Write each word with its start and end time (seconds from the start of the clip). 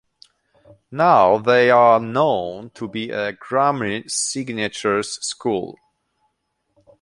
Now, 0.89 1.37
they 1.37 1.69
are 1.69 1.99
known 1.99 2.71
to 2.71 2.87
be 2.87 3.11
a 3.11 3.33
Grammy 3.33 4.09
Signatures 4.09 5.23
School. 5.23 5.77